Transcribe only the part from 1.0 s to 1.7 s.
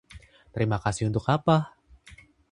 untuk apa?